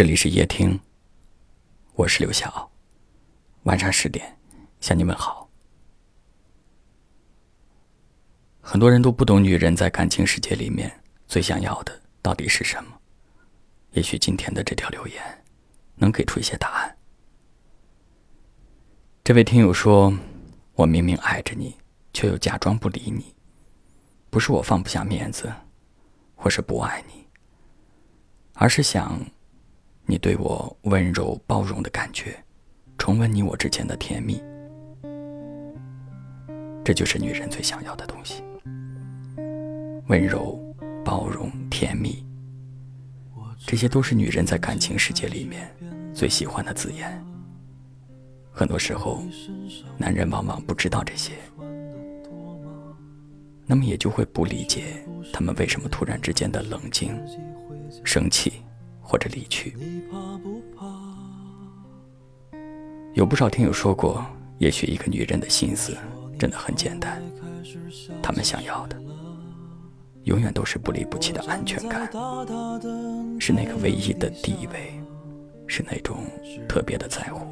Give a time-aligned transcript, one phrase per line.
[0.00, 0.80] 这里是夜听，
[1.92, 2.72] 我是刘晓。
[3.64, 4.34] 晚上十点
[4.80, 5.46] 向你问好。
[8.62, 10.90] 很多人都不懂女人在感情世界里面
[11.26, 12.98] 最想要的到底是什么。
[13.90, 15.44] 也许今天的这条留言
[15.96, 16.96] 能给出一些答案。
[19.22, 20.18] 这位听友说
[20.72, 21.76] ：“我明明爱着你，
[22.14, 23.34] 却又假装不理你，
[24.30, 25.52] 不是我放不下面子，
[26.34, 27.28] 或是不爱你，
[28.54, 29.20] 而是想。”
[30.06, 32.36] 你对我温柔包容的感觉，
[32.98, 34.42] 重温你我之间的甜蜜，
[36.84, 38.42] 这就是女人最想要的东西。
[40.08, 40.58] 温柔、
[41.04, 42.26] 包容、甜蜜，
[43.66, 45.70] 这些都是女人在感情世界里面
[46.12, 47.24] 最喜欢的字眼。
[48.52, 49.22] 很多时候，
[49.96, 51.34] 男人往往不知道这些，
[53.64, 57.16] 那么也就会不理解他们为什么突然之间的冷静、
[58.04, 58.54] 生气。
[59.10, 59.76] 或者离去，
[63.12, 64.24] 有不少听友说过，
[64.58, 65.98] 也许一个女人的心思
[66.38, 67.20] 真的很简单，
[68.22, 68.96] 她们想要的，
[70.22, 72.08] 永远都是不离不弃的安全感，
[73.40, 74.92] 是那个唯一的地位，
[75.66, 76.18] 是那种
[76.68, 77.44] 特别的在乎，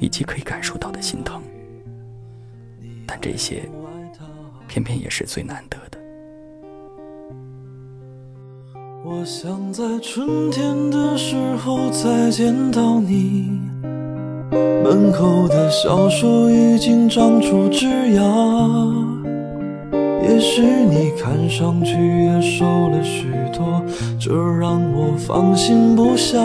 [0.00, 1.40] 以及可以感受到的心疼。
[3.06, 3.70] 但这些，
[4.66, 5.78] 偏偏也是最难得
[9.08, 13.60] 我想在春天的时候再见到你，
[14.50, 18.90] 门口的小树已经长出枝桠，
[20.24, 23.80] 也许你看上去也瘦了许多，
[24.18, 26.36] 这让我放心不下。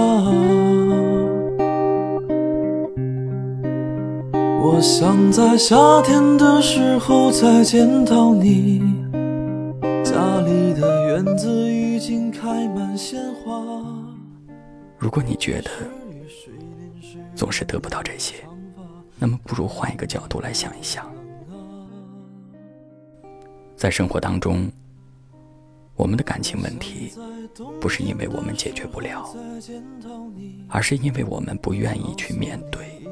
[4.61, 8.83] 我想在夏天的时候再见到你，
[10.03, 12.31] 家里的院子已经。
[12.41, 13.53] 开满鲜花。
[14.97, 15.69] 如果你觉得
[17.35, 18.43] 总是得不到这些，
[19.19, 21.05] 那么不如换一个角度来想一想。
[23.75, 24.71] 在生活当中，
[25.95, 27.11] 我们的感情问题
[27.79, 29.31] 不是因为我们解决不了，
[30.67, 33.03] 而是因为我们不愿意去面对。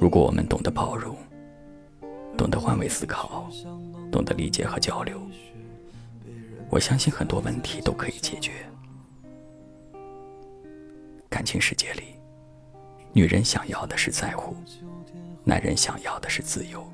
[0.00, 1.16] 如果我们懂得包容，
[2.36, 3.50] 懂得换位思考，
[4.12, 5.20] 懂得理解和交流。
[6.70, 8.52] 我相信很多问题都可以解决。
[11.28, 12.02] 感情世界里，
[13.12, 14.54] 女人想要的是在乎，
[15.44, 16.86] 男人想要的是自由。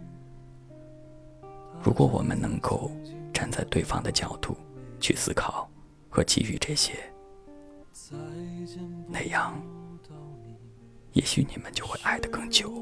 [1.82, 2.90] 如果我们能够
[3.32, 4.56] 站在对方的角度
[5.00, 5.68] 去思考
[6.08, 6.94] 和给予这些，
[9.08, 9.60] 那样，
[11.12, 12.72] 也许你们就会爱得更久，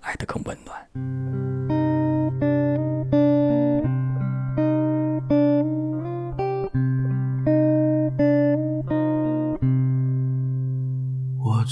[0.00, 1.41] 爱得更温暖。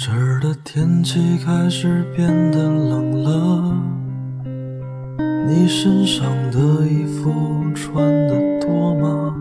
[0.02, 3.76] 这儿的天气开始变得冷了，
[5.46, 7.30] 你身上的衣服
[7.74, 9.36] 穿的多吗？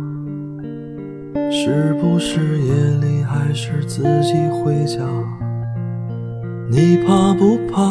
[1.49, 4.99] 是不是夜里还是自己回家？
[6.69, 7.81] 你怕不怕？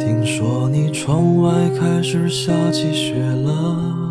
[0.00, 4.01] 听说你窗外开始下起雪了。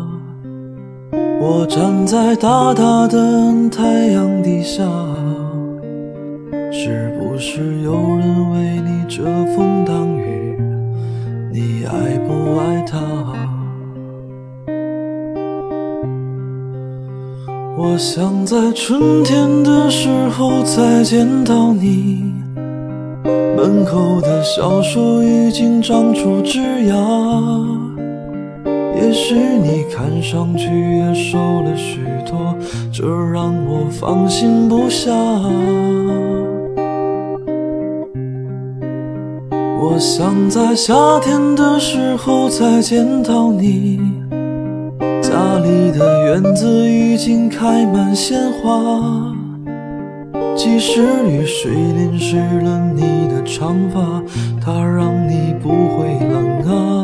[1.44, 3.18] 我站在大大的
[3.68, 3.82] 太
[4.12, 4.84] 阳底下，
[6.70, 9.24] 是不是有人为你遮
[9.56, 10.56] 风挡雨？
[11.52, 13.00] 你爱不爱他？
[17.76, 22.22] 我想在春天的时候再见到你，
[23.24, 27.82] 门口的小树已经长出枝桠。
[29.02, 30.68] 也许你看上去
[30.98, 32.56] 也瘦了许多，
[32.92, 35.10] 这让我放心不下。
[39.80, 43.98] 我想在夏天的时候再见到你，
[45.20, 49.34] 家里的院子已经开满鲜花。
[50.54, 54.22] 即使雨水淋湿了你的长发，
[54.64, 57.01] 它让你不会冷啊。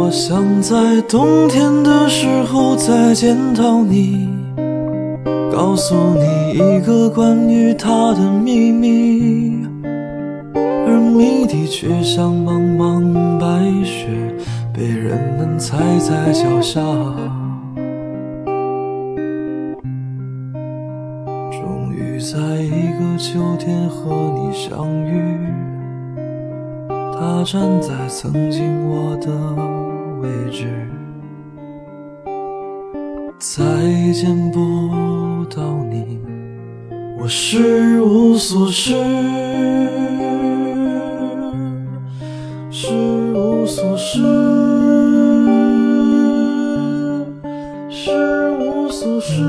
[0.00, 4.28] 我想在冬天的时候再见到你，
[5.52, 9.66] 告诉你一个关于他的秘密，
[10.54, 14.06] 而谜底却像茫茫白雪，
[14.72, 16.80] 被人们踩在脚下。
[21.50, 25.36] 终于在一个秋天和你相遇。
[27.20, 29.28] 他站在曾经我的
[30.20, 30.66] 位置，
[33.38, 33.62] 再
[34.12, 36.18] 见不到你，
[37.20, 38.94] 我是无所事，
[42.70, 42.88] 是
[43.32, 44.18] 无所事，
[47.88, 48.10] 是
[48.58, 49.42] 无所事，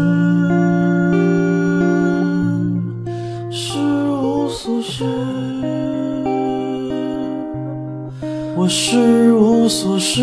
[3.50, 5.79] 是无所事。
[8.60, 10.22] 我是无所事，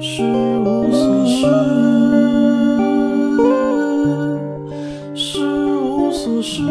[0.00, 1.46] 是无所事，
[5.14, 5.38] 是
[5.78, 6.64] 无所事，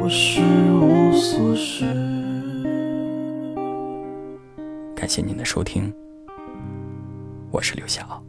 [0.00, 0.40] 我是
[0.70, 1.84] 无所事。
[4.94, 5.92] 感谢您的收听，
[7.50, 8.22] 我是刘晓。